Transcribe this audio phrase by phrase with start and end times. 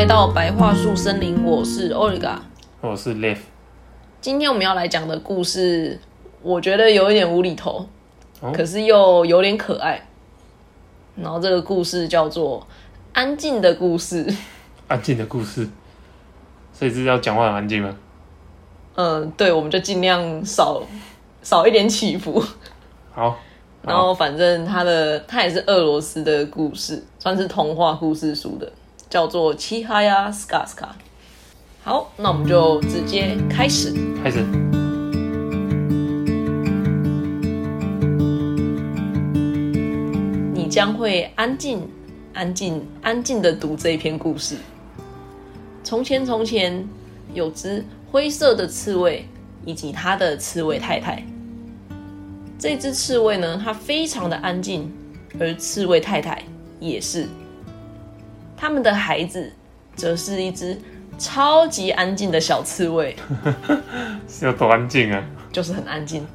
[0.00, 2.38] 来到白桦树森林，我是 Olga。
[2.80, 3.40] 我是 Live，
[4.18, 6.00] 今天我们要来讲的故事，
[6.40, 7.86] 我觉得有一点无厘头，
[8.40, 10.08] 哦可是又有点可爱。
[11.16, 12.60] 然后这个故事叫做
[13.12, 14.24] 《安静的故事》。
[14.88, 15.68] 安静的故事，
[16.72, 17.94] 所以是要讲话很安静吗？
[18.94, 20.82] 嗯，对，我们就尽量少
[21.42, 22.42] 少一点起伏。
[23.12, 23.38] 好，
[23.82, 28.72] 然后反正他的他也是俄罗斯的故事，算是童话故事书的，
[29.10, 30.86] 叫做《七哈呀斯卡斯卡》。
[31.82, 33.92] 好，那我们就直接开始。
[34.22, 34.46] 开始。
[40.54, 41.88] 你将会安静、
[42.32, 44.56] 安静、安静的读这一篇故事。
[45.82, 46.88] 从前，从前
[47.34, 49.26] 有只灰色的刺猬
[49.64, 51.20] 以及它的刺猬太太。
[52.56, 54.92] 这只刺猬呢，它非常的安静，
[55.40, 56.44] 而刺猬太太
[56.78, 57.26] 也是。
[58.60, 59.50] 他们的孩子
[59.96, 60.78] 则是一只
[61.18, 63.16] 超级安静的小刺猬。
[64.28, 65.24] 是 有多安静啊？
[65.50, 66.26] 就是很安静。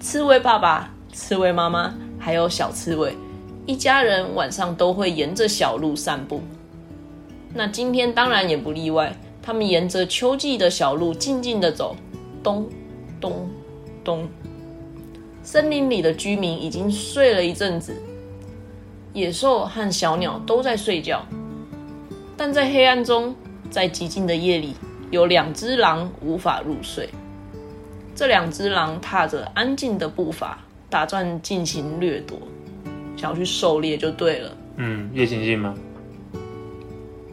[0.00, 3.16] 刺猬爸爸、刺猬妈妈还有小刺猬，
[3.64, 6.42] 一家人晚上都会沿着小路散步。
[7.54, 11.94] 那今天当然也不例外，他们沿着秋季的小路静静的走，
[12.42, 12.68] 咚
[13.20, 13.48] 咚
[14.02, 14.28] 咚。
[15.44, 17.94] 森林里的居民已经睡了一阵子，
[19.14, 21.24] 野兽和小鸟都在睡觉，
[22.36, 23.32] 但在黑暗中，
[23.70, 24.74] 在寂静的夜里，
[25.12, 27.08] 有两只狼无法入睡。
[28.16, 30.58] 这两只狼踏着安静的步伐，
[30.90, 32.36] 打算进行掠夺，
[33.16, 34.50] 想要去狩猎就对了。
[34.78, 35.72] 嗯，夜行性吗？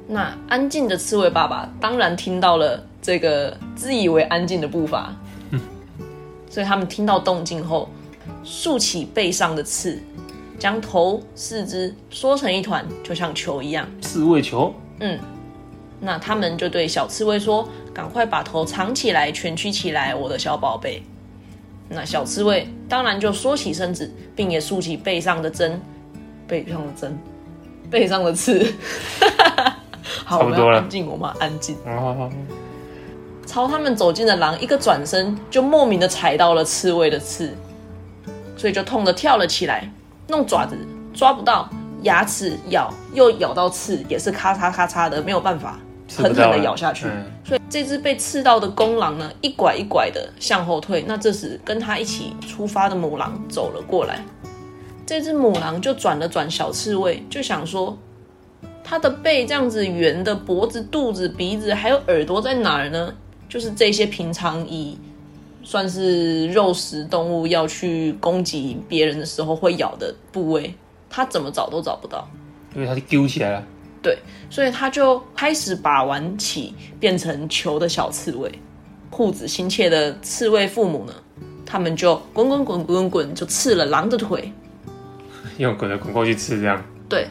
[0.07, 5.15] 那安静的刺猬爸爸当然听到了这个自以为安静的步伐，
[6.47, 7.89] 所以他们听到动静后，
[8.43, 9.99] 竖起背上的刺，
[10.61, 13.87] 将头、四肢缩成一团，就像球一样。
[13.99, 14.71] 刺猬球。
[14.99, 15.17] 嗯，
[15.99, 21.01] 那他们就对小刺猬说：“赶快把头藏起来，蜷曲起来，我的小宝贝。”
[21.89, 25.81] 那小刺猬当然就缩起身子，并也竖起背上的针，
[26.47, 27.17] 背上的针，
[27.89, 28.71] 背上的刺。
[30.23, 31.75] 好，我们要安静，我们要安静。
[31.87, 32.29] 哦，
[33.47, 37.51] 朝他们走近的狼一个转身，就莫名的踩到了刺猬的刺，
[38.55, 39.91] 所以就痛的跳了起来，
[40.31, 40.75] 弄爪子
[41.13, 41.69] 抓不到，
[42.03, 45.77] 牙齿咬又咬到刺，也是咔嚓咔嚓的，没有办法，
[46.17, 47.05] 狠狠的咬下去。
[47.05, 51.03] 嗯所以这只被刺到的公狼呢，一拐一拐的向后退。
[51.05, 54.23] 那这时跟他一起出发的母狼走了过来，
[55.05, 57.97] 这只母狼就转了转小刺猬，就想说，
[58.83, 63.13] 它的背这样子圆的，脖子、肚子、鼻子还有耳朵在哪儿呢？
[63.49, 64.97] 就是这些平常以
[65.63, 70.73] 算是肉食动物要去攻击别人的时候会咬的部位，
[71.09, 72.27] 它怎么找都找不到。
[72.75, 73.63] 因为它就揪起来了。
[74.01, 74.17] 对，
[74.49, 78.51] 所以它就开始把玩起变成球的小刺猬。
[79.09, 81.13] 护子心切的刺猬父母呢，
[81.65, 84.51] 他们就滚滚滚滚滚就刺了狼的腿。
[85.57, 86.81] 用滚的滚过去刺，这样。
[87.09, 87.27] 对，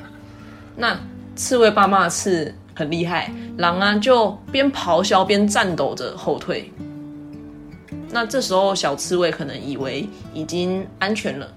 [0.77, 1.01] 那
[1.35, 6.71] 刺猬爸妈的刺很厉害，狼啊就边咆哮边颤抖着后退。
[8.13, 11.49] 那这时候小刺猬可能以为已经安全了，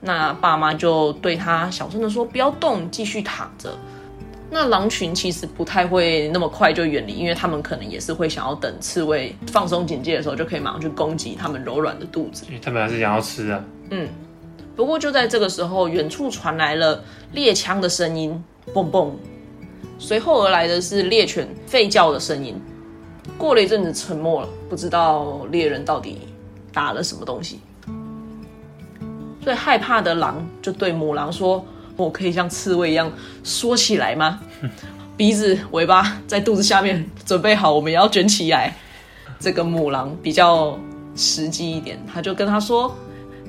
[0.00, 3.76] 那爸妈就对他小声的说：“不要动，继续躺着。”
[4.48, 12.44] 那狼群其实不太会那么快就远离，因为他们可能也是会想要等刺猬放松警戒的时候，就可以马上去攻击他们柔软的肚子。
[12.46, 13.62] 因为他们还是想要吃啊。
[14.76, 19.10] 不过就在这个时候，远处传来了猎枪的声音，嘣嘣。
[19.98, 22.54] 随后而来的是猎犬吠叫的声音。
[23.38, 26.18] 过了一阵子，沉默了，不知道猎人到底
[26.72, 27.60] 打了什么东西。
[29.40, 31.64] 最害怕的狼就对母狼说
[31.96, 33.12] ：“我可以像刺猬一样
[33.44, 34.40] 缩起来吗？
[35.16, 38.74] 鼻子、尾巴在肚子下面，准备好，我们也要卷起来。”
[39.38, 40.78] 这个母狼比较
[41.14, 42.92] 实际一点，他就跟他说：“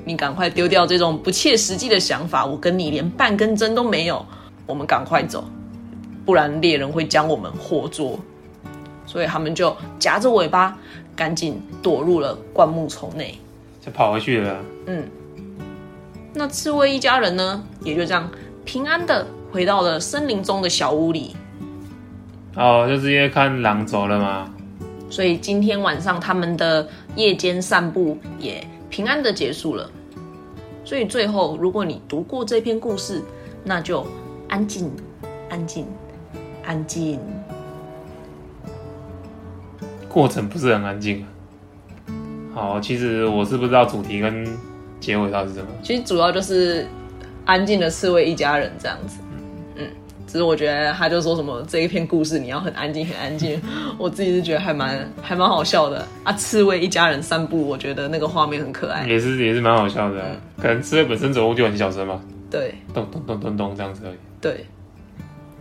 [0.04, 4.24] 你赶快丢掉这种不切实际的想法，我跟你连半根针都没有，
[4.66, 5.44] 我们赶快走，
[6.24, 8.18] 不然猎人会将我们活捉。”
[9.08, 10.76] 所以他们就夹着尾巴，
[11.16, 13.36] 赶紧躲入了灌木丛内。
[13.80, 14.62] 就跑回去了。
[14.86, 15.02] 嗯
[16.34, 18.30] 那刺猬一家人呢，也就这样
[18.64, 21.34] 平安的回到了森林中的小屋里。
[22.54, 24.52] 哦，就是因为看狼走了嘛。
[25.08, 29.90] 所以今天晚上他们的夜间散步也平安的结束了。
[30.84, 33.22] 所以最后，如果你读过这篇故事，
[33.64, 34.06] 那就
[34.48, 34.90] 安静，
[35.48, 35.86] 安静，
[36.64, 37.18] 安静。
[40.08, 41.26] 过程不是很安静啊。
[42.54, 44.46] 好，其实我是不知道主题跟
[45.00, 45.68] 结尾到底是什么。
[45.82, 46.86] 其实主要就是
[47.44, 49.18] 安静的刺猬一家人这样子。
[50.26, 53.58] 只是我觉得他就说什么这一篇故事你要很安静很安静，
[53.96, 56.30] 我自己是觉得还蛮还蛮好笑的啊。
[56.34, 59.08] 刺猬一家人散步，我觉得那个画面很可爱。
[59.08, 62.20] 也是也是蛮好笑的，可能刺猬本身走路就很小声嘛，
[62.50, 64.16] 对咚咚咚咚咚这样子而已。
[64.38, 64.66] 对，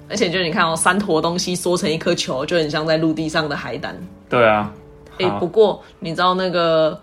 [0.10, 3.96] 而且就是你看哦，三坨东西缩成一颗球，就很像在陆地上的海胆。
[4.30, 4.72] 对啊，
[5.20, 7.00] 哎、好不过你知道那个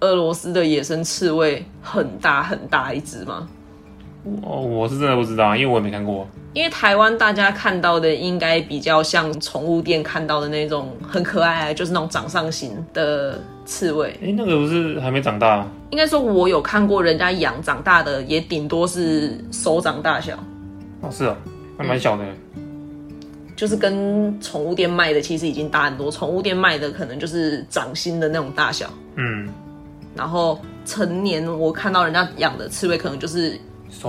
[0.00, 3.48] 俄罗斯的野生刺猬很大很大一只吗？
[4.42, 6.26] 哦，我是真的不知道，因为我也没看过。
[6.54, 14.16] 因为台湾大家看到的应该比较像宠物店看到的那种很可爱，就是那种掌上型的刺猬。
[14.22, 15.66] 哎、那个不是还没长大？
[15.90, 20.38] 应该说，我有看过人家养长大的，也顶多是手掌大小，
[21.02, 21.36] 哦，是哦，
[21.78, 22.24] 还蛮小的。
[23.56, 26.10] 就是跟宠物店卖的其实已经大很多。
[26.10, 29.48] 宠物店卖的可能就是掌心的那种大小，嗯，
[30.16, 33.56] 然后成年我看到人家养的刺猬，可能就是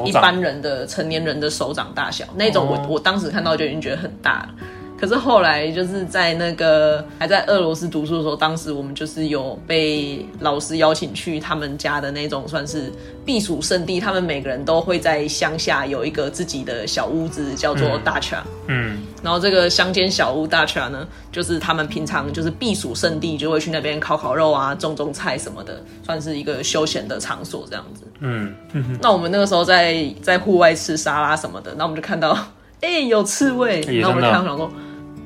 [0.04, 4.50] 一般人的成年人的手掌大小那种我，哦我当时看到就已经觉得很大了。
[5.00, 12.92] 可是后来就是在那个还在俄罗斯读书的时候，当时我们就是有被老师邀请去他们家的那种算是
[13.26, 28.04] 避暑胜地，他们每个人都会在乡下有一个自己的小屋子，叫做大 a 嗯，然后这个乡间小屋大 a 呢，就是他们平常就是避暑胜地，就会去那边烤烤肉啊、种种菜什么的，算是一个休闲的场所这样子。
[28.20, 28.56] 嗯，
[29.02, 32.38] 那我们那个时候在在户外吃沙拉什么的，那我们就看到，
[32.82, 34.72] 哎、有刺猬，然后我们就看到想说，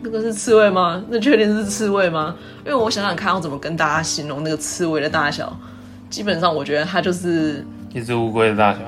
[0.02, 1.04] 那个是刺猬吗？
[1.10, 2.36] 那确定是刺猬吗？
[2.66, 5.56] 因为我想想看，要怎么跟大家形容那个刺猬的大小，
[6.10, 8.80] 基本上我觉得它就是一只乌龟的大小，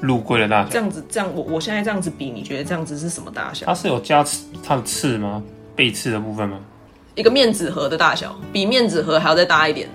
[0.00, 0.70] 陆龟的大小。
[0.70, 3.66] 这样子，这样我我现在这样子比，你觉得这样子是什么大小？
[3.66, 5.42] 它是有加刺它的刺吗？
[5.76, 6.58] 背刺的部分吗？
[7.14, 9.88] 一个面纸盒的大小，比面纸盒还要再大一点。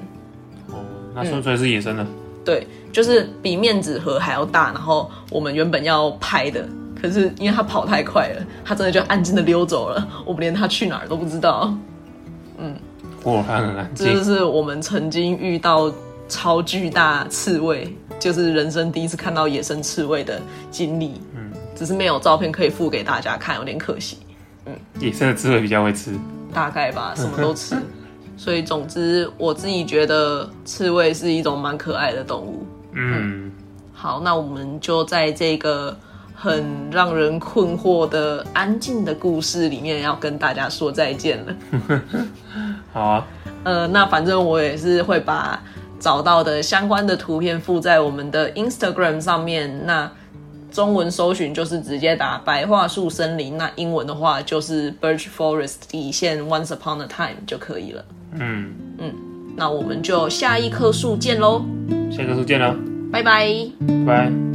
[0.70, 0.76] 哦，
[1.14, 2.06] 那纯粹是野生的。
[2.46, 4.72] 对，就是比面纸盒还要大。
[4.74, 6.68] 然后我们原本要拍的，
[7.04, 11.76] 可是因为他跑太快了，他真的就安静的溜走了，我们连他去哪儿都不知道。
[13.22, 14.24] 果然很安这就。
[14.24, 15.92] 是我们曾经遇到
[16.30, 20.42] 超巨大刺猬，就是人生第一次看到野生刺猬的
[20.72, 21.22] 经历。
[21.36, 24.18] 嗯，只是没有照片可以附给大家看，有点可惜。
[24.66, 26.18] 嗯野生的刺猬比较会吃。
[26.54, 27.76] 大概吧，什么都吃。
[28.38, 32.66] 所以总之，我自己觉得刺猬是一种蛮可爱的动物。
[32.94, 33.52] 嗯，
[33.94, 35.96] 好，那我们就在这个
[36.34, 41.56] 很让人困惑的安静的故事里面，要跟大家说再见了。
[42.92, 43.28] 好啊。
[43.64, 45.62] 呃，那反正我也是会把
[46.00, 49.86] 找到的相关的图片附在我们的 Instagram 上面。
[49.86, 50.12] 那
[50.70, 58.04] 中文搜寻就是直接打白桦树森林，那英文的话就是 Birch Forest 底线 Once Upon a Time 就可以了。
[58.34, 59.14] 嗯嗯，
[59.56, 61.64] 那我们就下一棵树见喽，
[62.12, 62.76] 下一棵树见了，
[63.12, 63.48] 拜拜。
[63.88, 64.53] 拜拜。